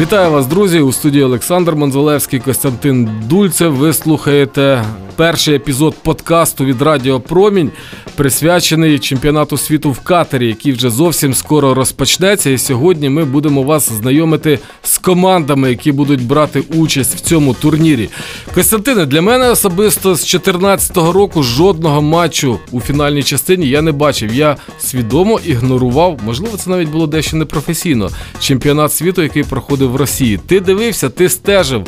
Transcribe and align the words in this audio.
Вітаю 0.00 0.30
вас, 0.30 0.46
друзі! 0.46 0.80
У 0.80 0.92
студії 0.92 1.24
Олександр 1.24 1.74
Монзолевський, 1.74 2.40
Костянтин 2.40 3.10
Дульцев. 3.28 3.74
Ви 3.74 3.92
слухаєте 3.92 4.84
перший 5.16 5.54
епізод 5.54 5.94
подкасту 6.02 6.64
від 6.64 6.82
Радіо 6.82 7.20
Промінь, 7.20 7.70
присвячений 8.16 8.98
чемпіонату 8.98 9.56
світу 9.56 9.90
в 9.90 10.00
катері, 10.00 10.46
який 10.46 10.72
вже 10.72 10.90
зовсім 10.90 11.34
скоро 11.34 11.74
розпочнеться. 11.74 12.50
І 12.50 12.58
сьогодні 12.58 13.08
ми 13.08 13.24
будемо 13.24 13.62
вас 13.62 13.92
знайомити 13.92 14.58
з 14.82 14.98
командами, 14.98 15.70
які 15.70 15.92
будуть 15.92 16.26
брати 16.26 16.62
участь 16.74 17.14
в 17.14 17.20
цьому 17.20 17.54
турнірі. 17.54 18.08
Костянтине, 18.54 19.06
для 19.06 19.22
мене 19.22 19.50
особисто 19.50 20.14
з 20.14 20.18
2014 20.18 20.96
року 20.96 21.42
жодного 21.42 22.02
матчу 22.02 22.58
у 22.70 22.80
фінальній 22.80 23.22
частині 23.22 23.68
я 23.68 23.82
не 23.82 23.92
бачив. 23.92 24.34
Я 24.34 24.56
свідомо 24.80 25.40
ігнорував, 25.46 26.20
можливо, 26.24 26.56
це 26.56 26.70
навіть 26.70 26.88
було 26.88 27.06
дещо 27.06 27.36
непрофесійно. 27.36 28.10
Чемпіонат 28.40 28.92
світу, 28.92 29.22
який 29.22 29.42
проходив 29.82 29.90
в 29.90 29.96
Росії. 29.96 30.40
Ти 30.46 30.60
дивився, 30.60 31.08
ти 31.08 31.28
стежив, 31.28 31.86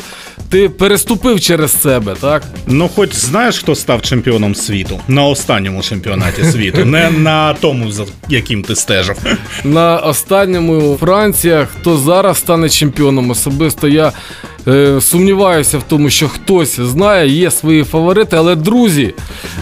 ти 0.49 0.69
переступив 0.69 1.39
через 1.41 1.81
себе, 1.81 2.15
так? 2.21 2.43
Ну, 2.67 2.89
хоч 2.95 3.13
знаєш, 3.13 3.59
хто 3.59 3.75
став 3.75 4.01
чемпіоном 4.01 4.55
світу 4.55 4.99
на 5.07 5.23
останньому 5.23 5.81
чемпіонаті 5.81 6.43
світу, 6.51 6.85
не 6.85 7.11
на 7.11 7.53
тому, 7.53 7.91
за 7.91 8.05
яким 8.29 8.63
ти 8.63 8.75
стежив. 8.75 9.15
На 9.63 9.97
останньому 9.97 10.97
Франція, 10.99 11.67
хто 11.71 11.97
зараз 11.97 12.37
стане 12.37 12.69
чемпіоном, 12.69 13.29
особисто 13.29 13.87
я 13.87 14.11
е, 14.67 15.01
сумніваюся 15.01 15.77
в 15.77 15.83
тому, 15.83 16.09
що 16.09 16.27
хтось 16.27 16.79
знає, 16.79 17.29
є 17.29 17.51
свої 17.51 17.83
фаворити. 17.83 18.35
Але 18.35 18.55
друзі, 18.55 19.13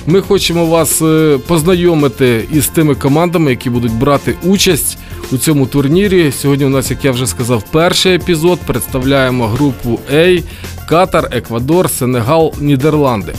ми 0.07 0.21
хочемо 0.21 0.65
вас 0.65 1.01
е, 1.01 1.37
познайомити 1.47 2.45
із 2.53 2.67
тими 2.67 2.95
командами, 2.95 3.49
які 3.49 3.69
будуть 3.69 3.93
брати 3.93 4.35
участь 4.43 4.97
у 5.31 5.37
цьому 5.37 5.65
турнірі. 5.67 6.31
Сьогодні 6.31 6.65
у 6.65 6.69
нас, 6.69 6.91
як 6.91 7.05
я 7.05 7.11
вже 7.11 7.27
сказав, 7.27 7.63
перший 7.71 8.15
епізод. 8.15 8.59
Представляємо 8.65 9.47
групу 9.47 9.99
A, 10.13 10.43
Катар, 10.89 11.27
Еквадор, 11.31 11.89
Сенегал, 11.89 12.53
Нідерланди. 12.59 13.33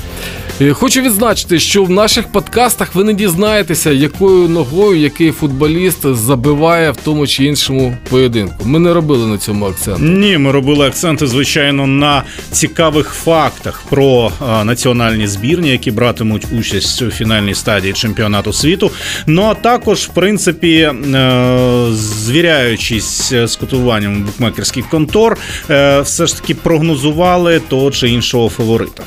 Е, 0.61 0.73
Хочу 0.73 1.01
відзначити, 1.01 1.59
що 1.59 1.85
в 1.85 1.91
наших 1.91 2.29
подкастах 2.29 2.95
ви 2.95 3.05
не 3.05 3.13
дізнаєтеся, 3.13 3.91
якою 3.91 4.49
ногою 4.49 5.01
який 5.01 5.31
футболіст 5.33 6.15
забиває 6.15 6.91
в 6.91 6.97
тому 6.97 7.27
чи 7.27 7.45
іншому 7.45 7.97
поєдинку. 8.11 8.55
Ми 8.65 8.79
не 8.79 8.95
робили 8.95 9.27
на 9.27 9.39
цьому 9.39 9.67
акцент. 9.67 9.99
Ні, 10.01 10.39
ми 10.39 10.53
робили 10.53 10.87
акценти, 10.87 11.27
звичайно, 11.27 11.87
на 11.87 12.23
цікавих 12.53 13.09
фактах 13.09 13.83
про 13.89 14.33
е, 14.61 14.65
національні 14.65 15.27
збірні, 15.27 15.69
які 15.71 15.91
братимуть 15.91 16.47
участь 16.59 17.03
у 17.03 17.11
фінальній 17.11 17.55
стадії 17.55 17.93
чемпіонату 17.93 18.53
світу. 18.53 18.91
Ну 19.27 19.43
а 19.43 19.55
також, 19.55 19.99
в 19.99 20.09
принципі, 20.09 20.77
е, 21.15 21.87
звіряючись 21.93 23.33
з 23.33 23.57
котуванням 23.57 24.23
букмекерських 24.23 24.89
контор, 24.89 25.37
е, 25.71 26.01
все 26.01 26.27
ж 26.27 26.37
таки 26.37 26.55
прогнозували 26.55 27.61
того 27.69 27.91
чи 27.91 28.09
іншого 28.09 28.49
фаворита. 28.49 29.03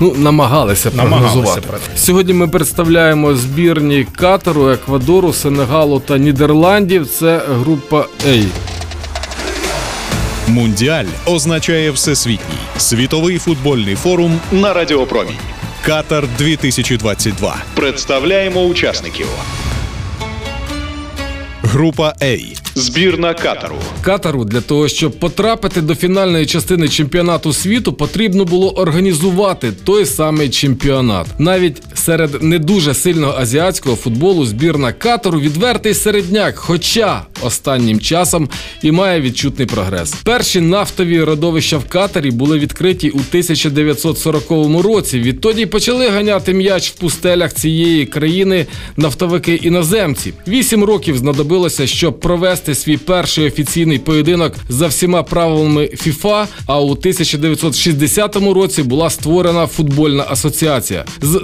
Ну, 0.00 0.14
намагалися 0.18 0.89
Намагалися, 0.94 1.60
прогнозувати. 1.60 1.80
Сьогодні 1.96 2.32
ми 2.32 2.48
представляємо 2.48 3.34
збірні 3.34 4.06
Катару, 4.16 4.68
Еквадору, 4.68 5.32
Сенегалу 5.32 6.00
та 6.00 6.18
Нідерландів. 6.18 7.06
Це 7.06 7.40
група 7.48 8.04
А. 8.26 8.42
Мундіаль 10.48 11.04
означає 11.26 11.90
всесвітній 11.90 12.58
світовий 12.78 13.38
футбольний 13.38 13.94
форум 13.94 14.40
на 14.52 14.72
Радіопромінь. 14.72 15.34
Катар 15.86 16.28
2022. 16.38 17.56
Представляємо 17.74 18.62
учасників. 18.62 19.26
Група 21.62 22.14
А. 22.20 22.36
Збірна 22.80 23.34
Катару. 23.34 23.76
Катару 24.02 24.44
для 24.44 24.60
того, 24.60 24.88
щоб 24.88 25.12
потрапити 25.12 25.80
до 25.80 25.94
фінальної 25.94 26.46
частини 26.46 26.88
чемпіонату 26.88 27.52
світу, 27.52 27.92
потрібно 27.92 28.44
було 28.44 28.70
організувати 28.70 29.72
той 29.84 30.06
самий 30.06 30.50
чемпіонат. 30.50 31.26
Навіть 31.38 31.82
серед 32.00 32.42
не 32.42 32.58
дуже 32.58 32.94
сильного 32.94 33.34
азіатського 33.38 33.96
футболу 33.96 34.46
збірна 34.46 34.92
Катару 34.92 35.40
відвертий 35.40 35.94
середняк, 35.94 36.56
хоча 36.56 37.22
останнім 37.42 38.00
часом 38.00 38.48
і 38.82 38.92
має 38.92 39.20
відчутний 39.20 39.66
прогрес. 39.66 40.14
Перші 40.24 40.60
нафтові 40.60 41.22
родовища 41.22 41.78
в 41.78 41.84
Катарі 41.84 42.30
були 42.30 42.58
відкриті 42.58 43.10
у 43.10 43.18
1940 43.18 44.50
році. 44.82 45.20
Відтоді 45.20 45.66
почали 45.66 46.08
ганяти 46.08 46.54
м'яч 46.54 46.90
в 46.90 46.94
пустелях 46.94 47.54
цієї 47.54 48.06
країни 48.06 48.66
нафтовики 48.96 49.54
іноземці. 49.54 50.32
Вісім 50.48 50.84
років 50.84 51.18
знадобилося, 51.18 51.86
щоб 51.86 52.20
провести 52.20 52.74
свій 52.74 52.96
перший 52.96 53.46
офіційний 53.46 53.98
поєдинок 53.98 54.54
за 54.68 54.86
всіма 54.86 55.22
правилами 55.22 55.86
ФІФА. 55.86 56.48
А 56.66 56.80
у 56.80 56.90
1960 56.90 58.36
році 58.36 58.82
була 58.82 59.10
створена 59.10 59.66
футбольна 59.66 60.24
асоціація. 60.28 61.04
З 61.22 61.40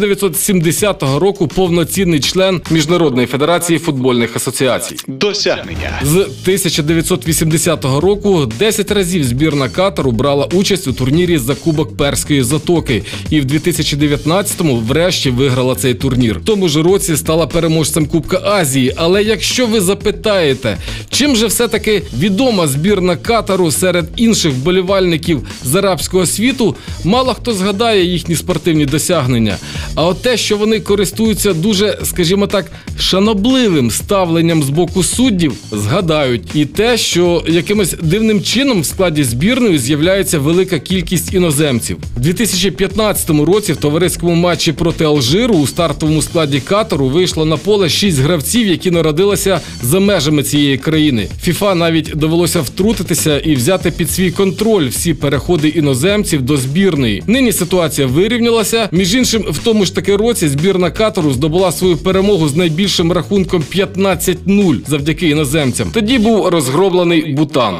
1970 0.00 1.02
року 1.02 1.48
повноцінний 1.48 2.20
член 2.20 2.60
Міжнародної 2.70 3.26
федерації 3.26 3.78
футбольних 3.78 4.36
асоціацій. 4.36 4.96
Досягнення. 5.06 6.00
З 6.02 6.16
1980 6.16 7.84
року 7.84 8.52
10 8.58 8.90
разів 8.90 9.24
збірна 9.24 9.68
Катару 9.68 10.12
брала 10.12 10.48
участь 10.52 10.88
у 10.88 10.92
турнірі 10.92 11.38
за 11.38 11.54
Кубок 11.54 11.96
Перської 11.96 12.42
затоки, 12.42 13.02
і 13.30 13.40
в 13.40 13.44
2019-му 13.44 14.76
врешті 14.76 15.30
виграла 15.30 15.74
цей 15.74 15.94
турнір. 15.94 16.38
В 16.38 16.44
тому 16.44 16.68
ж 16.68 16.82
році 16.82 17.16
стала 17.16 17.46
переможцем 17.46 18.06
Кубка 18.06 18.40
Азії. 18.44 18.94
Але 18.96 19.22
якщо 19.22 19.66
ви 19.66 19.80
запитаєте, 19.80 20.76
чим 21.10 21.36
же 21.36 21.46
все-таки 21.46 22.02
відома 22.18 22.66
збірна 22.66 23.16
Катару 23.16 23.70
серед 23.70 24.06
інших 24.16 24.52
вболівальників 24.52 25.46
з 25.64 25.74
арабського 25.74 26.26
світу, 26.26 26.76
мало 27.04 27.34
хто 27.34 27.52
згадає 27.52 28.04
їхні 28.04 28.36
спортивні 28.36 28.86
досягнення. 28.86 29.56
А 29.94 30.06
от 30.06 30.22
те, 30.22 30.36
що 30.36 30.56
вони 30.56 30.80
користуються 30.80 31.52
дуже, 31.52 31.98
скажімо 32.04 32.46
так, 32.46 32.66
шанобливим 32.98 33.90
ставленням 33.90 34.62
з 34.62 34.70
боку 34.70 35.02
суддів, 35.02 35.52
згадають. 35.72 36.42
І 36.54 36.64
те, 36.64 36.96
що 36.96 37.44
якимось 37.48 37.94
дивним 38.02 38.42
чином 38.42 38.80
в 38.80 38.86
складі 38.86 39.24
збірної 39.24 39.78
з'являється 39.78 40.38
велика 40.38 40.78
кількість 40.78 41.34
іноземців. 41.34 41.96
У 42.16 42.20
2015 42.20 43.30
році 43.30 43.72
в 43.72 43.76
товариському 43.76 44.34
матчі 44.34 44.72
проти 44.72 45.04
Алжиру 45.04 45.54
у 45.54 45.66
стартовому 45.66 46.22
складі 46.22 46.60
Катару 46.60 47.08
вийшло 47.08 47.44
на 47.44 47.56
поле 47.56 47.88
шість 47.88 48.18
гравців, 48.18 48.66
які 48.66 48.90
народилися 48.90 49.60
за 49.82 50.00
межами 50.00 50.42
цієї 50.42 50.78
країни. 50.78 51.28
ФІФА 51.42 51.74
навіть 51.74 52.12
довелося 52.14 52.60
втрутитися 52.60 53.38
і 53.38 53.54
взяти 53.54 53.90
під 53.90 54.10
свій 54.10 54.30
контроль 54.30 54.88
всі 54.88 55.14
переходи 55.14 55.68
іноземців 55.68 56.42
до 56.42 56.56
збірної. 56.56 57.22
Нині 57.26 57.52
ситуація 57.52 58.06
вирівнялася. 58.06 58.88
Між 58.92 59.14
іншим, 59.14 59.44
в 59.48 59.58
тому 59.58 59.79
ж 59.84 59.94
таки 59.94 60.16
році 60.16 60.48
збірна 60.48 60.90
Катару 60.90 61.32
здобула 61.32 61.72
свою 61.72 61.96
перемогу 61.96 62.48
з 62.48 62.56
найбільшим 62.56 63.12
рахунком 63.12 63.62
15-0 63.74 64.80
завдяки 64.86 65.28
іноземцям. 65.28 65.90
Тоді 65.90 66.18
був 66.18 66.48
розгроблений 66.48 67.34
Бутан. 67.34 67.74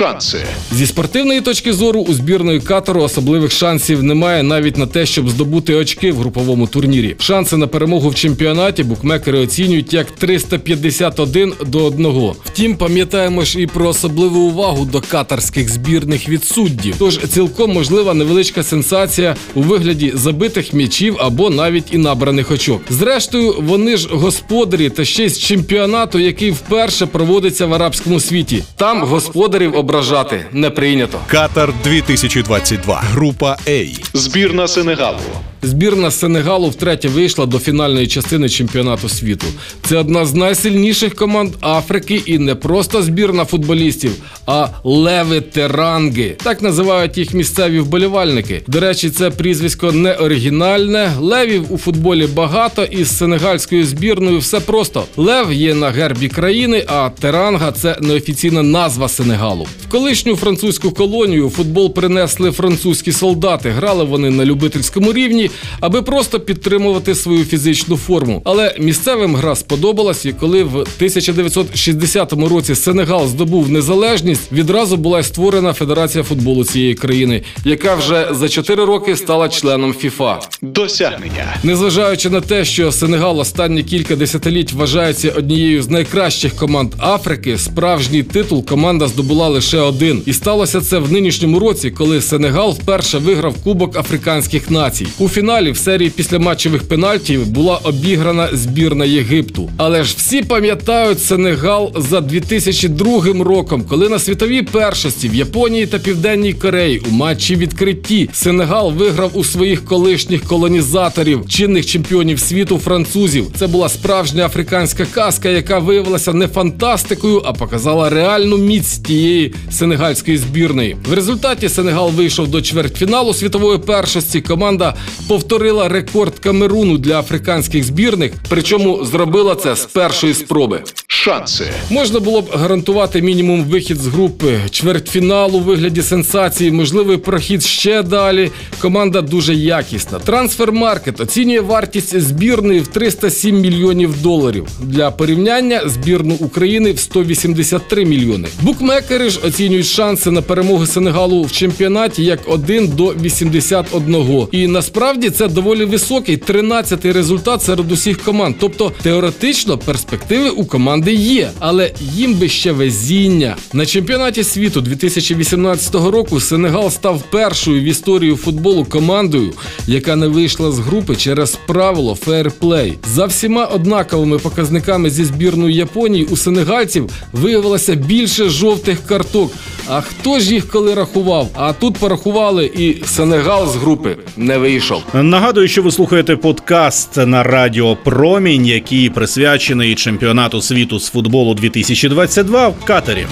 Шанси. 0.00 0.38
Зі 0.72 0.86
спортивної 0.86 1.40
точки 1.40 1.72
зору 1.72 2.00
у 2.00 2.14
збірної 2.14 2.60
Катару 2.60 3.02
особливих 3.02 3.52
шансів 3.52 4.02
немає 4.02 4.42
навіть 4.42 4.76
на 4.76 4.86
те, 4.86 5.06
щоб 5.06 5.28
здобути 5.28 5.74
очки 5.74 6.12
в 6.12 6.16
груповому 6.16 6.66
турнірі. 6.66 7.16
Шанси 7.18 7.56
на 7.56 7.66
перемогу 7.66 8.08
в 8.08 8.14
чемпіонаті 8.14 8.84
букмекери 8.84 9.38
оцінюють 9.38 9.92
як 9.92 10.10
351 10.10 11.52
до 11.66 11.84
1. 11.84 12.32
Втім, 12.44 12.76
пам'ятаємо 12.76 13.44
ж 13.44 13.60
і 13.60 13.66
про 13.66 13.88
особливу 13.88 14.40
увагу 14.40 14.84
до 14.84 15.00
катарських 15.00 15.68
збірних 15.68 16.28
від 16.28 16.44
суддів. 16.44 16.94
Тож 16.98 17.18
цілком 17.18 17.72
можлива 17.72 18.14
невеличка 18.14 18.62
сенсація 18.62 19.36
у 19.54 19.62
вигляді 19.62 20.12
забитих 20.14 20.72
м'ячів 20.72 21.16
або 21.18 21.50
навіть 21.50 21.94
і 21.94 21.98
набраних 21.98 22.50
очок. 22.50 22.82
Зрештою, 22.90 23.54
вони 23.58 23.96
ж 23.96 24.08
господарі 24.12 24.90
та 24.90 25.04
ще 25.04 25.24
й 25.24 25.28
з 25.28 25.38
чемпіонату, 25.38 26.18
який 26.18 26.50
вперше 26.50 27.06
проводиться 27.06 27.66
в 27.66 27.74
арабському 27.74 28.20
світі. 28.20 28.62
Там 28.76 29.02
господарів 29.02 29.76
ображати 29.90 30.46
не 30.52 30.70
прийнято. 30.70 31.20
Катар 31.26 31.72
2022. 31.84 33.00
Група 33.00 33.56
А. 33.68 33.84
Збірна 34.14 34.68
Сенегалу. 34.68 35.18
Збірна 35.62 36.10
Сенегалу 36.10 36.68
втретє 36.68 37.08
вийшла 37.08 37.46
до 37.46 37.58
фінальної 37.58 38.06
частини 38.06 38.48
чемпіонату 38.48 39.08
світу. 39.08 39.46
Це 39.82 39.96
одна 39.96 40.26
з 40.26 40.34
найсильніших 40.34 41.14
команд 41.14 41.52
Африки 41.60 42.22
і 42.26 42.38
не 42.38 42.54
просто 42.54 43.02
збірна 43.02 43.44
футболістів, 43.44 44.12
а 44.46 44.68
леви 44.84 45.40
теранги. 45.40 46.36
Так 46.42 46.62
називають 46.62 47.18
їх 47.18 47.34
місцеві 47.34 47.80
вболівальники. 47.80 48.62
До 48.66 48.80
речі, 48.80 49.10
це 49.10 49.30
прізвисько 49.30 49.92
не 49.92 50.14
оригінальне. 50.14 51.12
Левів 51.20 51.72
у 51.72 51.78
футболі 51.78 52.26
багато, 52.26 52.84
і 52.84 53.04
з 53.04 53.18
сенегальською 53.18 53.86
збірною 53.86 54.38
все 54.38 54.60
просто. 54.60 55.04
Лев 55.16 55.52
є 55.52 55.74
на 55.74 55.90
гербі 55.90 56.28
країни, 56.28 56.84
а 56.86 57.10
теранга 57.20 57.72
це 57.72 57.96
неофіційна 58.00 58.62
назва 58.62 59.08
Сенегалу. 59.08 59.66
В 59.86 59.90
колишню 59.90 60.36
французьку 60.36 60.90
колонію 60.90 61.50
футбол 61.50 61.94
принесли 61.94 62.50
французькі 62.50 63.12
солдати. 63.12 63.70
Грали 63.70 64.04
вони 64.04 64.30
на 64.30 64.44
любительському 64.44 65.12
рівні 65.12 65.49
Аби 65.80 66.02
просто 66.02 66.40
підтримувати 66.40 67.14
свою 67.14 67.44
фізичну 67.44 67.96
форму. 67.96 68.42
Але 68.44 68.74
місцевим 68.78 69.36
гра 69.36 69.56
сподобалась, 69.56 70.26
і 70.26 70.32
коли 70.32 70.62
в 70.64 70.76
1960 70.76 72.32
році 72.32 72.74
Сенегал 72.74 73.26
здобув 73.26 73.70
незалежність, 73.70 74.52
відразу 74.52 74.96
була 74.96 75.22
створена 75.22 75.72
Федерація 75.72 76.24
футболу 76.24 76.64
цієї 76.64 76.94
країни, 76.94 77.42
яка 77.64 77.94
вже 77.94 78.28
за 78.30 78.48
4 78.48 78.84
роки 78.84 79.16
стала 79.16 79.48
членом 79.48 79.94
ФІФА. 79.94 80.40
Досягнення. 80.62 81.56
Незважаючи 81.62 82.30
на 82.30 82.40
те, 82.40 82.64
що 82.64 82.92
Сенегал 82.92 83.40
останні 83.40 83.82
кілька 83.82 84.16
десятиліть 84.16 84.72
вважається 84.72 85.30
однією 85.30 85.82
з 85.82 85.88
найкращих 85.88 86.56
команд 86.56 86.94
Африки, 86.98 87.58
справжній 87.58 88.22
титул 88.22 88.66
команда 88.66 89.08
здобула 89.08 89.48
лише 89.48 89.78
один. 89.78 90.22
І 90.26 90.32
сталося 90.32 90.80
це 90.80 90.98
в 90.98 91.12
нинішньому 91.12 91.58
році, 91.58 91.90
коли 91.90 92.20
Сенегал 92.20 92.70
вперше 92.70 93.18
виграв 93.18 93.54
Кубок 93.54 93.96
африканських 93.96 94.70
націй. 94.70 95.06
У 95.18 95.28
фіналі 95.40 95.70
в 95.70 95.76
серії 95.76 96.10
післяматчевих 96.10 96.82
пенальтів 96.82 97.46
була 97.48 97.76
обіграна 97.76 98.48
збірна 98.52 99.04
Єгипту. 99.04 99.70
Але 99.76 100.04
ж 100.04 100.14
всі 100.16 100.42
пам'ятають 100.42 101.22
Сенегал 101.22 101.92
за 101.96 102.20
2002 102.20 103.44
роком, 103.44 103.84
коли 103.88 104.08
на 104.08 104.18
світовій 104.18 104.62
першості 104.62 105.28
в 105.28 105.34
Японії 105.34 105.86
та 105.86 105.98
Південній 105.98 106.52
Кореї 106.52 107.02
у 107.08 107.10
матчі 107.10 107.56
відкритті 107.56 108.28
Сенегал 108.32 108.92
виграв 108.92 109.30
у 109.34 109.44
своїх 109.44 109.84
колишніх 109.84 110.42
колонізаторів, 110.42 111.48
чинних 111.48 111.86
чемпіонів 111.86 112.40
світу 112.40 112.78
французів. 112.78 113.46
Це 113.56 113.66
була 113.66 113.88
справжня 113.88 114.46
африканська 114.46 115.06
казка, 115.14 115.48
яка 115.48 115.78
виявилася 115.78 116.32
не 116.32 116.48
фантастикою, 116.48 117.42
а 117.44 117.52
показала 117.52 118.10
реальну 118.10 118.58
міць 118.58 118.98
тієї 118.98 119.54
сенегальської 119.70 120.36
збірної. 120.36 120.96
В 121.08 121.12
результаті 121.12 121.68
Сенегал 121.68 122.10
вийшов 122.10 122.48
до 122.48 122.62
чвертьфіналу 122.62 123.34
світової 123.34 123.78
першості. 123.78 124.40
Команда 124.40 124.94
повторила 125.30 125.88
рекорд 125.88 126.38
Камеруну 126.38 126.98
для 126.98 127.20
африканських 127.20 127.84
збірних, 127.84 128.32
причому 128.48 129.04
зробила 129.04 129.54
це 129.54 129.76
з 129.76 129.86
першої 129.86 130.34
спроби. 130.34 130.82
Шанси. 131.12 131.64
Можна 131.90 132.20
було 132.20 132.40
б 132.40 132.50
гарантувати 132.52 133.22
мінімум 133.22 133.64
вихід 133.64 133.96
з 133.96 134.06
групи, 134.06 134.60
чвертьфіналу 134.70 135.58
у 135.58 135.60
вигляді 135.60 136.02
сенсації, 136.02 136.70
можливий 136.70 137.16
прохід 137.16 137.62
ще 137.62 138.02
далі. 138.02 138.50
Команда 138.80 139.22
дуже 139.22 139.54
якісна. 139.54 140.18
Трансфермаркет 140.18 141.20
оцінює 141.20 141.60
вартість 141.60 142.20
збірної 142.20 142.80
в 142.80 142.86
307 142.86 143.60
мільйонів 143.60 144.22
доларів. 144.22 144.66
Для 144.82 145.10
порівняння 145.10 145.82
збірну 145.86 146.34
України 146.34 146.92
в 146.92 146.98
183 146.98 148.04
мільйони. 148.04 148.48
Букмекери 148.62 149.30
ж 149.30 149.40
оцінюють 149.46 149.86
шанси 149.86 150.30
на 150.30 150.42
перемогу 150.42 150.86
Сенегалу 150.86 151.42
в 151.42 151.52
чемпіонаті 151.52 152.24
як 152.24 152.40
1 152.46 152.88
до 152.88 153.06
81. 153.06 154.46
І 154.52 154.66
насправді 154.66 155.30
це 155.30 155.48
доволі 155.48 155.84
високий 155.84 156.36
13-й 156.36 157.12
результат 157.12 157.62
серед 157.62 157.92
усіх 157.92 158.22
команд. 158.22 158.54
Тобто 158.60 158.92
теоретично 159.02 159.78
перспективи 159.78 160.50
у 160.50 160.64
команди 161.00 161.14
є, 161.14 161.50
але 161.58 161.92
їм 162.00 162.34
би 162.34 162.48
ще 162.48 162.72
везіння. 162.72 163.56
На 163.72 163.86
чемпіонаті 163.86 164.44
світу 164.44 164.80
2018 164.80 165.94
року 165.94 166.40
Сенегал 166.40 166.90
став 166.90 167.22
першою 167.30 167.80
в 167.80 167.84
історії 167.84 168.36
футболу 168.36 168.84
командою, 168.84 169.52
яка 169.86 170.16
не 170.16 170.26
вийшла 170.26 170.72
з 170.72 170.78
групи 170.78 171.16
через 171.16 171.58
правило 171.66 172.14
фейрплей. 172.14 172.98
За 173.14 173.26
всіма 173.26 173.64
однаковими 173.64 174.38
показниками 174.38 175.10
зі 175.10 175.24
збірною 175.24 175.74
Японії 175.74 176.24
у 176.24 176.36
сенегальців 176.36 177.10
виявилося 177.32 177.94
більше 177.94 178.48
жовтих 178.48 178.98
карток. 179.06 179.52
А 179.88 180.00
хто 180.00 180.40
ж 180.40 180.54
їх 180.54 180.68
коли 180.68 180.94
рахував? 180.94 181.48
А 181.54 181.72
тут 181.72 181.96
порахували, 181.96 182.66
і 182.66 183.04
Сенегал 183.06 183.68
з 183.72 183.76
групи 183.76 184.16
не 184.36 184.58
вийшов. 184.58 185.02
Нагадую, 185.14 185.68
що 185.68 185.82
ви 185.82 185.90
слухаєте 185.90 186.36
подкаст 186.36 187.16
на 187.16 187.42
радіо 187.42 187.96
Промінь, 187.96 188.66
який 188.66 189.10
присвячений 189.10 189.94
чемпіонату 189.94 190.62
світу 190.62 190.89
з 190.98 191.10
футболу 191.10 191.54
2022 191.54 192.68
в 192.68 192.84
Катарі. 192.84 193.26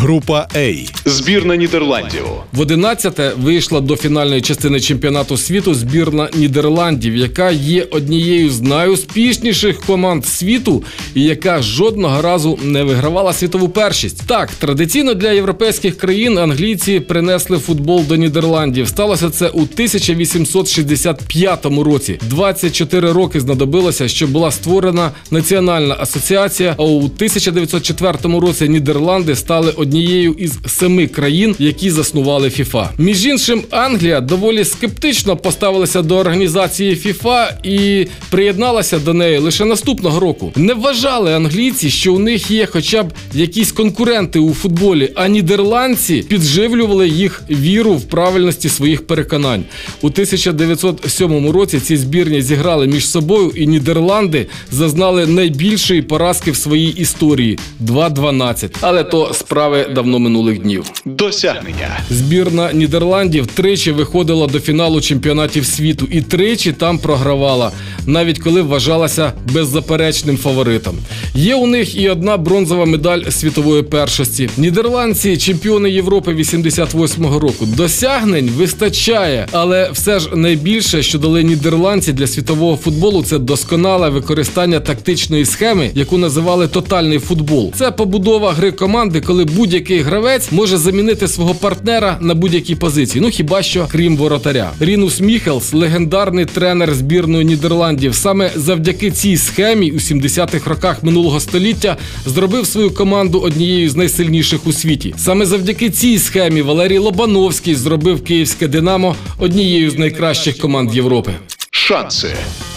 Група 0.00 0.48
А. 0.54 0.72
Збірна 1.04 1.56
Нідерландів. 1.56 2.24
В 2.52 2.60
11-те 2.60 3.32
вийшла 3.42 3.80
до 3.80 3.96
фінальної 3.96 4.40
частини 4.40 4.80
чемпіонату 4.80 5.36
світу 5.36 5.74
збірна 5.74 6.28
Нідерландів, 6.34 7.16
яка 7.16 7.50
є 7.50 7.86
однією 7.90 8.50
з 8.50 8.60
найуспішніших 8.60 9.80
команд 9.80 10.26
світу 10.26 10.84
і 11.14 11.22
яка 11.22 11.62
жодного 11.62 12.22
разу 12.22 12.58
не 12.62 12.82
вигравала 12.82 13.32
світову 13.32 13.68
першість. 13.68 14.22
Так, 14.26 14.50
традиційно 14.50 15.14
для 15.14 15.30
європейських 15.30 15.96
країн 15.96 16.38
англійці 16.38 17.00
принесли 17.00 17.58
футбол 17.58 18.04
до 18.08 18.16
Нідерландів. 18.16 18.88
Сталося 18.88 19.30
це 19.30 19.48
у 19.48 19.60
1865 19.60 21.66
році. 21.66 22.18
24 22.22 23.12
роки 23.12 23.40
знадобилося, 23.40 24.08
щоб 24.08 24.30
була 24.30 24.50
створена 24.50 25.10
національна 25.30 25.96
асоціація. 25.98 26.74
А 26.78 26.82
у 26.82 26.98
1904 26.98 28.40
році 28.40 28.68
Нідерланди 28.68 29.36
стали 29.36 29.70
однією 29.70 29.89
із 30.38 30.58
семи 30.66 31.06
країн, 31.06 31.56
які 31.58 31.90
заснували 31.90 32.50
ФІФА. 32.50 32.90
Між 32.98 33.26
іншим, 33.26 33.62
Англія 33.70 34.20
доволі 34.20 34.64
скептично 34.64 35.36
поставилася 35.36 36.02
до 36.02 36.16
організації 36.16 36.96
ФІФА 36.96 37.58
і 37.62 38.06
приєдналася 38.30 38.98
до 38.98 39.14
неї 39.14 39.38
лише 39.38 39.64
наступного 39.64 40.20
року. 40.20 40.52
Не 40.56 40.74
вважали 40.74 41.34
англійці, 41.34 41.90
що 41.90 42.14
у 42.14 42.18
них 42.18 42.50
є 42.50 42.66
хоча 42.66 43.02
б 43.02 43.12
якісь 43.34 43.72
конкуренти 43.72 44.38
у 44.38 44.54
футболі, 44.54 45.12
а 45.14 45.28
нідерландці 45.28 46.24
підживлювали 46.28 47.08
їх 47.08 47.42
віру 47.50 47.94
в 47.94 48.04
правильності 48.04 48.68
своїх 48.68 49.06
переконань. 49.06 49.64
У 50.02 50.06
1907 50.06 51.50
році 51.50 51.80
ці 51.80 51.96
збірні 51.96 52.42
зіграли 52.42 52.86
між 52.86 53.08
собою, 53.08 53.52
і 53.56 53.66
Нідерланди 53.66 54.46
зазнали 54.70 55.26
найбільшої 55.26 56.02
поразки 56.02 56.50
в 56.50 56.56
своїй 56.56 56.90
історії 56.90 57.58
2-12. 57.84 58.70
Але 58.80 59.04
то 59.04 59.34
справи 59.34 59.79
давно 59.84 60.18
минулих 60.18 60.58
днів. 60.62 60.84
Досягнення. 61.04 62.00
Збірна 62.10 62.72
Нідерландів 62.72 63.46
тричі 63.46 63.92
виходила 63.92 64.46
до 64.46 64.60
фіналу 64.60 65.00
чемпіонатів 65.00 65.66
світу 65.66 66.08
і 66.10 66.20
тричі 66.22 66.72
там 66.72 66.98
програвала, 66.98 67.72
навіть 68.06 68.38
коли 68.38 68.62
вважалася 68.62 69.32
беззаперечним 69.52 70.36
фаворитом. 70.36 70.94
Є 71.34 71.54
у 71.54 71.66
них 71.66 71.96
і 71.96 72.08
одна 72.08 72.36
бронзова 72.36 72.84
медаль 72.84 73.22
світової 73.30 73.82
першості. 73.82 74.50
Нідерландці 74.56 75.36
чемпіони 75.36 75.90
Європи 75.90 76.34
88-го 76.34 77.38
року. 77.38 77.66
Досягнень 77.76 78.50
вистачає, 78.56 79.46
але 79.52 79.90
все 79.92 80.20
ж 80.20 80.28
найбільше, 80.34 81.02
що 81.02 81.18
дали 81.18 81.42
нідерландці 81.42 82.12
для 82.12 82.26
світового 82.26 82.76
футболу, 82.76 83.22
це 83.22 83.38
досконале 83.38 84.08
використання 84.08 84.80
тактичної 84.80 85.44
схеми, 85.44 85.90
яку 85.94 86.18
називали 86.18 86.68
тотальний 86.68 87.18
футбол. 87.18 87.72
Це 87.76 87.90
побудова 87.90 88.52
гри 88.52 88.72
команди, 88.72 89.20
коли 89.20 89.44
будь-який 89.70 90.00
гравець 90.00 90.52
може 90.52 90.76
замінити 90.78 91.28
свого 91.28 91.54
партнера 91.54 92.18
на 92.20 92.34
будь-якій 92.34 92.74
позиції. 92.74 93.22
Ну 93.22 93.30
хіба 93.30 93.62
що 93.62 93.88
крім 93.90 94.16
воротаря. 94.16 94.72
Рінус 94.80 95.20
Міхелс, 95.20 95.72
легендарний 95.72 96.44
тренер 96.44 96.94
збірної 96.94 97.44
Нідерландів, 97.44 98.14
саме 98.14 98.50
завдяки 98.56 99.10
цій 99.10 99.36
схемі 99.36 99.90
у 99.90 99.94
70-х 99.94 100.70
роках 100.70 101.02
минулого 101.02 101.40
століття 101.40 101.96
зробив 102.26 102.66
свою 102.66 102.90
команду 102.90 103.38
однією 103.38 103.90
з 103.90 103.96
найсильніших 103.96 104.66
у 104.66 104.72
світі. 104.72 105.14
Саме 105.18 105.46
завдяки 105.46 105.90
цій 105.90 106.18
схемі 106.18 106.62
Валерій 106.62 106.98
Лобановський 106.98 107.74
зробив 107.74 108.24
київське 108.24 108.68
Динамо 108.68 109.16
однією 109.38 109.90
з 109.90 109.98
найкращих 109.98 110.58
команд 110.58 110.94
Європи. 110.94 111.32
Шанси. 111.70 112.28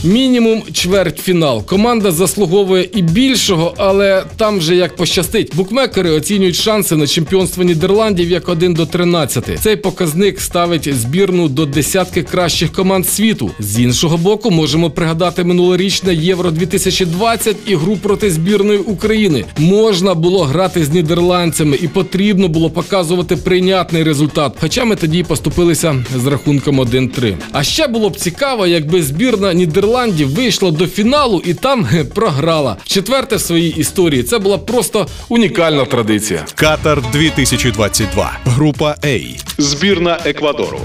Мінімум 0.05 0.63
чвертьфінал. 0.73 1.65
Команда 1.65 2.11
заслуговує 2.11 2.89
і 2.93 3.01
більшого, 3.01 3.73
але 3.77 4.23
там 4.37 4.61
же 4.61 4.75
як 4.75 4.95
пощастить. 4.95 5.55
Букмекери 5.55 6.09
оцінюють 6.09 6.55
шанси 6.55 6.95
на 6.95 7.07
чемпіонство 7.07 7.63
Нідерландів 7.63 8.29
як 8.29 8.49
1 8.49 8.73
до 8.73 8.85
13. 8.85 9.59
Цей 9.59 9.75
показник 9.75 10.41
ставить 10.41 10.93
збірну 10.93 11.47
до 11.47 11.65
десятки 11.65 12.23
кращих 12.23 12.71
команд 12.71 13.07
світу. 13.07 13.51
З 13.59 13.79
іншого 13.79 14.17
боку, 14.17 14.51
можемо 14.51 14.89
пригадати 14.89 15.43
минулорічне 15.43 16.15
Євро 16.15 16.51
2020 16.51 17.55
і 17.67 17.75
гру 17.75 17.97
проти 17.97 18.31
збірної 18.31 18.79
України. 18.79 19.45
Можна 19.57 20.13
було 20.13 20.43
грати 20.43 20.85
з 20.85 20.89
нідерландцями 20.89 21.77
і 21.81 21.87
потрібно 21.87 22.47
було 22.47 22.69
показувати 22.69 23.35
прийнятний 23.35 24.03
результат. 24.03 24.53
Хоча 24.59 24.85
ми 24.85 24.95
тоді 24.95 25.23
поступилися 25.23 26.05
з 26.15 26.27
рахунком 26.27 26.81
1-3. 26.81 27.35
А 27.51 27.63
ще 27.63 27.87
було 27.87 28.09
б 28.09 28.17
цікаво, 28.17 28.67
якби 28.67 29.03
збірна 29.03 29.53
Нідерландів 29.53 29.92
вийшла 30.25 30.71
до 30.71 30.87
фіналу 30.87 31.41
і 31.45 31.53
там 31.53 31.87
програла. 32.15 32.77
Вчетверте 32.83 33.35
в 33.35 33.41
своїй 33.41 33.75
історії 33.77 34.23
це 34.23 34.39
була 34.39 34.57
просто 34.57 35.07
унікальна 35.29 35.85
традиція. 35.85 36.45
Катар 36.55 37.01
2022. 37.11 38.31
Група 38.45 38.95
А. 39.03 39.19
Збірна 39.57 40.19
Еквадору. 40.25 40.79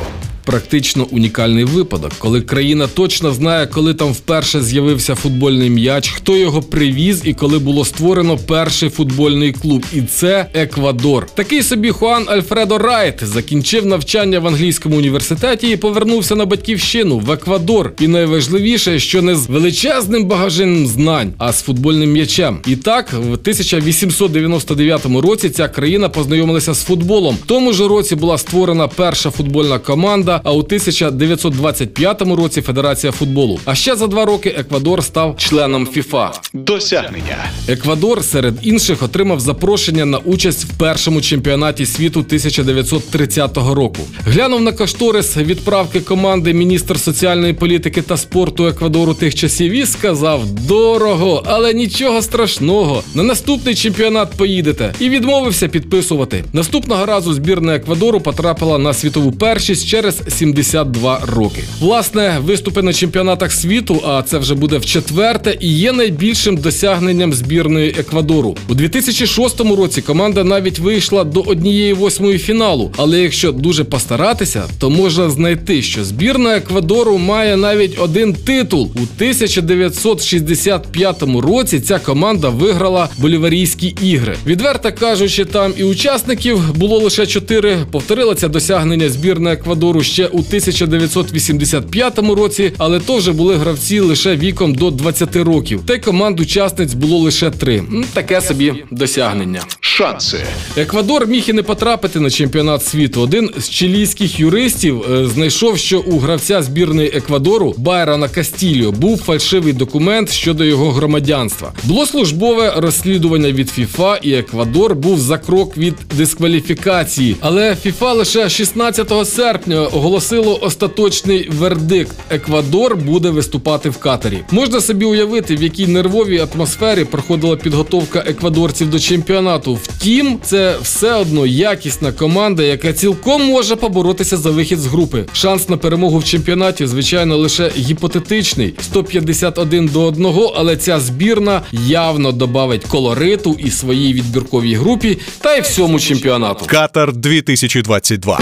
Практично 0.49 1.07
унікальний 1.11 1.65
випадок, 1.65 2.13
коли 2.19 2.41
країна 2.41 2.87
точно 2.95 3.33
знає, 3.33 3.67
коли 3.67 3.95
там 3.95 4.13
вперше 4.13 4.63
з'явився 4.63 5.15
футбольний 5.15 5.71
м'яч, 5.71 6.09
хто 6.09 6.37
його 6.37 6.63
привіз 6.63 7.23
і 7.25 7.35
коли 7.35 7.59
було 7.59 7.85
створено 7.85 8.39
перший 8.39 8.91
футбольний 8.91 9.53
клуб. 9.53 9.87
І 9.95 10.03
це 10.03 10.47
Еквадор. 10.55 11.27
Такий 11.35 11.63
собі 11.63 11.91
Хуан 11.91 12.29
Альфредо 12.29 12.79
Райт 12.79 13.15
закінчив 13.23 13.87
навчання 13.87 14.39
в 14.39 14.47
англійському 14.47 14.97
університеті 14.97 15.71
і 15.71 15.77
повернувся 15.77 16.35
на 16.35 16.45
батьківщину 16.45 17.19
в 17.19 17.31
Еквадор. 17.31 17.93
І 18.01 18.09
найважливіше, 18.09 18.99
що 18.99 19.23
не 19.23 19.37
з 19.37 19.47
величезним 19.47 20.25
багажем 20.25 20.87
знань, 20.87 21.33
а 21.39 21.53
з 21.53 21.63
футбольним 21.63 22.13
м'ячем. 22.13 22.59
І 22.67 22.77
так, 22.77 23.13
в 23.13 23.33
1899 23.33 25.07
році 25.07 25.51
ця 25.51 25.69
країна 25.69 26.09
познайомилася 26.09 26.75
з 26.75 26.83
футболом. 26.83 27.39
В 27.43 27.47
тому 27.47 27.73
ж 27.73 27.89
році 27.89 28.17
була 28.17 28.39
створена 28.39 28.89
перша 28.89 29.31
футбольна 29.31 29.79
команда. 29.79 30.38
А 30.45 30.53
у 30.53 30.59
1925 30.59 32.23
році 32.23 32.63
Федерація 32.63 33.13
футболу. 33.13 33.61
А 33.65 33.75
ще 33.75 33.97
за 33.97 34.07
два 34.07 34.25
роки 34.25 34.55
Еквадор 34.59 35.05
став 35.05 35.37
членом 35.37 35.87
ФІФА. 35.87 36.33
Досягнення. 36.53 37.37
Еквадор 37.69 38.25
серед 38.25 38.55
інших 38.63 39.03
отримав 39.03 39.41
запрошення 39.41 40.05
на 40.05 40.19
участь 40.19 40.65
в 40.65 40.79
першому 40.79 41.21
чемпіонаті 41.21 41.87
світу 41.87 42.21
1930 42.21 43.57
року. 43.57 44.03
Глянув 44.27 44.63
на 44.63 44.73
кошторис 44.73 45.37
відправки 45.37 46.01
команди 46.01 46.53
міністр 46.53 47.01
соціальної 47.01 47.53
політики 47.53 48.03
та 48.03 48.17
спорту 48.17 48.67
Еквадору 48.67 49.15
тих 49.15 49.35
часів 49.35 49.73
і 49.73 49.87
сказав: 49.87 50.51
дорого, 50.51 51.43
але 51.47 51.75
нічого 51.75 52.23
страшного. 52.23 53.03
На 53.15 53.23
наступний 53.23 53.75
чемпіонат 53.75 54.31
поїдете 54.37 54.95
і 55.01 55.09
відмовився 55.09 55.69
підписувати. 55.69 56.45
Наступного 56.53 57.07
разу 57.07 57.33
збірна 57.33 57.75
Еквадору 57.75 58.21
потрапила 58.21 58.79
на 58.79 58.95
світову 58.95 59.33
першість 59.33 59.89
через 59.89 60.23
72 60.31 61.21
роки. 61.27 61.65
Власне, 61.81 62.39
виступи 62.45 62.83
на 62.83 62.93
чемпіонатах 62.93 63.53
світу, 63.53 64.03
а 64.07 64.23
це 64.23 64.39
вже 64.39 64.55
буде 64.55 64.79
в 64.79 64.85
четверте, 64.85 65.57
і 65.61 65.73
є 65.73 65.93
найбільшим 65.93 66.57
досягненням 66.57 67.33
збірної 67.33 67.95
Еквадору. 67.99 68.57
У 68.69 68.75
2006 68.75 69.61
році 69.61 70.03
команда 70.03 70.45
навіть 70.45 70.79
вийшла 70.79 71.25
до 71.25 71.41
однієї 71.41 71.93
восьмої 71.93 72.39
фіналу. 72.39 72.93
Але 72.97 73.21
якщо 73.21 73.53
дуже 73.53 73.85
постаратися, 73.85 74.63
то 74.79 74.91
можна 74.91 75.31
знайти, 75.31 75.83
що 75.83 76.05
збірна 76.05 76.57
Еквадору 76.57 77.19
має 77.19 77.57
навіть 77.57 78.01
один 78.01 78.35
титул. 78.35 78.83
У 78.83 79.01
1965 79.17 81.23
році 81.23 81.81
ця 81.81 81.99
команда 81.99 82.49
виграла 82.49 83.09
боліварійські 83.19 83.95
ігри. 84.03 84.37
Відверто 84.47 84.93
кажучи, 84.93 85.45
там 85.45 85.73
і 85.77 85.85
учасників 85.85 86.75
було 86.75 86.99
лише 86.99 87.27
чотири. 87.27 87.79
Повторила 87.91 88.35
це 88.35 88.49
досягнення 88.49 89.09
збірна 89.09 89.53
Еквадору 89.53 90.03
ще 90.09 90.27
у 90.27 90.39
1985 90.39 92.19
році, 92.19 92.73
але 92.79 93.01
то 93.01 93.17
вже 93.17 93.33
були 93.33 93.57
гравці 93.57 94.01
лише 94.01 94.37
віком 94.37 94.75
до 94.75 94.91
20 94.91 95.37
років. 95.37 95.81
Та 95.87 95.95
й 95.95 95.99
команд 95.99 96.41
учасниць 96.41 96.95
було 96.95 97.19
лише 97.19 97.51
три. 97.51 97.83
Таке 98.13 98.41
собі 98.41 98.75
досягнення. 98.91 99.63
Шанси. 99.81 100.39
Еквадор 100.77 101.27
міг 101.27 101.45
і 101.49 101.53
не 101.53 101.63
потрапити 101.63 102.21
на 102.21 102.31
чемпіонат 102.31 102.85
світу. 102.85 103.21
Один 103.21 103.51
з 103.59 103.71
чилійських 103.71 104.41
юристів 104.41 105.03
е, 105.13 105.27
знайшов, 105.27 105.79
що 105.79 106.01
у 106.01 106.19
гравця 106.19 106.63
збірної 106.63 107.09
Еквадору 107.09 107.75
Байрона 107.77 108.29
Кастільо 108.29 108.93
був 108.93 109.23
фальшивий 109.23 109.73
документ 109.73 110.31
щодо 110.33 110.65
його 110.65 110.93
громадянства. 110.93 111.73
Було 111.85 112.07
службове 112.07 112.73
розслідування 112.77 113.53
від 113.53 113.71
ФІФА, 113.71 114.17
і 114.17 114.33
Еквадор 114.33 114.95
був 114.95 115.19
за 115.19 115.39
крок 115.39 115.77
від 115.77 115.95
дискваліфікації. 116.17 117.37
Але 117.41 117.77
ФІФА 117.77 118.13
лише 118.13 118.49
16 118.49 119.13
серпня 119.29 119.87
оголосило 119.99 120.59
остаточний 120.63 121.49
вердикт. 121.51 122.17
Еквадор 122.31 122.97
буде 122.97 123.31
виступати 123.31 123.91
в 123.91 123.99
Катарі. 123.99 124.39
Можна 124.51 124.81
собі 124.81 125.05
уявити, 125.05 125.57
в 125.57 125.63
якій 125.63 125.87
нервовій 125.87 126.47
атмосфері 126.55 127.05
проходила 127.05 127.57
підготовка 127.57 128.25
еквадорців 128.27 128.91
до 128.91 128.99
чемпіонату. 128.99 129.79
Втім, 129.83 130.39
це 130.43 130.77
все 130.83 131.15
одно 131.15 131.47
якісна 131.47 132.13
команда, 132.13 132.63
яка 132.63 132.93
цілком 132.93 133.43
може 133.47 133.77
поборотися 133.77 134.37
за 134.37 134.51
вихід 134.51 134.79
з 134.79 134.87
групи. 134.87 135.25
Шанс 135.33 135.69
на 135.69 135.77
перемогу 135.77 136.19
в 136.19 136.25
чемпіонаті, 136.25 136.87
звичайно, 136.87 137.37
лише 137.37 137.73
гіпотетичний 137.77 138.75
151 138.81 139.87
до 139.87 140.03
1, 140.03 140.27
але 140.57 140.77
ця 140.77 141.01
збірна 141.01 141.63
явно 141.87 142.33
добавить 142.33 142.85
колориту 142.85 143.57
і 143.59 143.71
своїй 143.71 144.13
відбірковій 144.15 144.75
групі, 144.75 145.19
та 145.41 145.57
й 145.57 145.61
всьому 145.61 146.01
чемпіонату. 146.01 146.67
Катар 146.67 147.13
2022. 147.13 148.39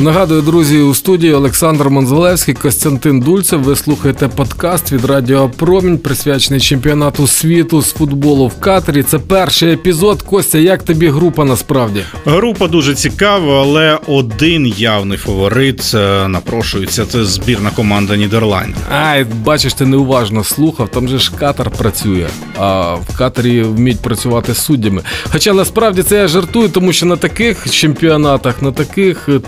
Нагадую, 0.00 0.42
друзі, 0.42 0.78
у 0.78 0.94
студії 0.94 1.32
Олександр 1.34 1.90
Монзалевський, 1.90 2.54
Костянтин 2.54 3.20
Дульцев. 3.20 3.62
Ви 3.62 3.76
слухаєте 3.76 4.28
подкаст 4.28 4.92
від 4.92 5.04
Радіо 5.04 5.50
Промінь, 5.56 5.98
присвячений 5.98 6.60
чемпіонату 6.60 7.26
світу 7.26 7.82
з 7.82 7.92
футболу 7.92 8.46
в 8.46 8.60
Катарі. 8.60 9.02
Це 9.02 9.18
перший 9.18 9.72
епізод. 9.72 10.22
Костя, 10.22 10.58
як 10.58 10.82
тобі 10.82 11.08
група 11.08 11.44
насправді? 11.44 12.02
Група 12.26 12.68
дуже 12.68 12.94
цікава, 12.94 13.62
але 13.62 13.98
один 14.06 14.66
явний 14.66 15.18
фаворит 15.18 15.92
е, 15.94 16.28
напрошується. 16.28 17.06
Це 17.06 17.24
збірна 17.24 17.70
команда 17.70 18.16
Нідерландів. 18.16 18.76
Ай, 18.92 19.24
бачиш, 19.44 19.74
ти 19.74 19.86
неуважно 19.86 20.44
слухав. 20.44 20.88
Там 20.88 21.08
же 21.08 21.18
ж 21.18 21.32
Катар 21.38 21.70
працює, 21.70 22.26
а 22.58 22.94
в 22.94 23.16
Катарі 23.18 23.62
вміють 23.62 24.00
працювати 24.00 24.54
з 24.54 24.58
суддями. 24.58 25.02
Хоча 25.32 25.52
насправді 25.52 26.02
це 26.02 26.16
я 26.16 26.28
жартую, 26.28 26.68
тому 26.68 26.92
що 26.92 27.06
на 27.06 27.16
таких 27.16 27.70
чемпіонатах, 27.70 28.62
на 28.62 28.72
таких 28.72 29.28
е, 29.28 29.38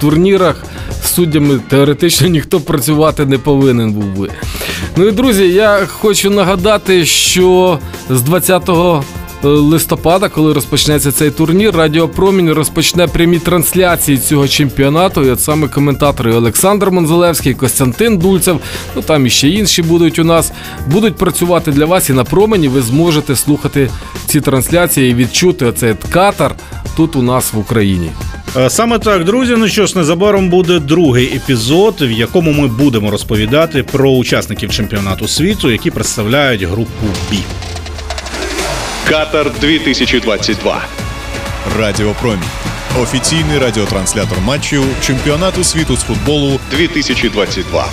турнірах 0.41 0.65
з 1.05 1.15
суддями 1.15 1.61
теоретично 1.69 2.29
ніхто 2.29 2.61
працювати 2.61 3.27
не 3.27 3.39
повинен 3.39 3.93
був 3.93 4.05
би. 4.05 4.29
Ну 4.97 5.07
і 5.07 5.13
друзі, 5.13 5.49
я 5.49 5.87
хочу 5.87 6.31
нагадати, 6.31 7.05
що 7.05 7.79
з 8.11 8.23
20 8.23 8.71
листопада, 9.43 10.29
коли 10.29 10.53
розпочнеться 10.53 11.13
цей 11.13 11.31
турнір, 11.31 11.77
Радіо 11.77 12.09
Промінь 12.09 12.53
розпочне 12.53 13.07
прямі 13.07 13.39
трансляції 13.39 14.19
цього 14.19 14.49
чемпіонату. 14.49 15.23
І 15.23 15.31
от 15.31 15.41
саме 15.41 15.69
коментатори 15.69 16.35
Олександр 16.35 16.91
Монзалевський, 16.91 17.55
Костянтин 17.55 18.19
Дульцев, 18.19 18.61
ну 18.97 19.03
там 19.03 19.27
і 19.27 19.31
ще 19.31 19.49
інші 19.49 19.83
будуть 19.83 20.19
у 20.19 20.25
нас, 20.25 20.53
будуть 20.87 21.17
працювати 21.17 21.73
для 21.73 21.87
вас 21.87 22.11
і 22.11 22.13
на 22.13 22.25
промені. 22.25 22.69
Ви 22.69 22.83
зможете 22.83 23.37
слухати 23.37 23.91
ці 24.27 24.41
трансляції 24.41 25.11
і 25.11 25.15
відчути 25.15 25.67
оцей 25.67 25.95
катар 26.13 26.55
тут 26.97 27.17
у 27.17 27.23
нас 27.23 27.53
в 27.53 27.59
Україні. 27.59 28.11
Е, 28.57 28.71
Саме 28.71 28.99
так, 28.99 29.25
друзі. 29.25 29.55
Ну 29.59 29.69
що 29.69 29.87
ж, 29.87 29.99
незабаром 29.99 30.49
буде 30.49 30.79
другий 30.79 31.37
епізод, 31.37 31.95
в 32.01 32.11
якому 32.11 32.53
ми 32.53 32.69
будемо 32.69 33.11
розповідати 33.11 33.83
про 33.83 34.11
учасників 34.11 34.71
чемпіонату 34.71 35.29
світу, 35.29 35.71
які 35.71 35.91
представляють 35.91 36.63
групу 36.63 37.07
Бі. 37.31 37.39
Катар 39.09 39.53
2022. 39.61 40.83
Радіо 41.79 42.15
Промінь. 42.21 42.41
Офіційний 43.03 43.59
радіотранслятор 43.59 44.41
матчів 44.41 44.83
чемпіонату 45.03 45.65
світу 45.65 45.97
з 45.97 46.01
футболу 46.01 46.61
2022. 46.71 47.87